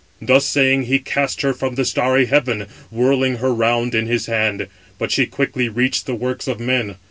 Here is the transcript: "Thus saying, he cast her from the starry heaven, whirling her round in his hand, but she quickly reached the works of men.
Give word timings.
"Thus 0.19 0.45
saying, 0.47 0.85
he 0.85 0.97
cast 0.97 1.43
her 1.43 1.53
from 1.53 1.75
the 1.75 1.85
starry 1.85 2.25
heaven, 2.25 2.65
whirling 2.89 3.35
her 3.35 3.53
round 3.53 3.93
in 3.93 4.07
his 4.07 4.25
hand, 4.25 4.65
but 4.97 5.11
she 5.11 5.27
quickly 5.27 5.69
reached 5.69 6.07
the 6.07 6.15
works 6.15 6.47
of 6.47 6.59
men. 6.59 6.95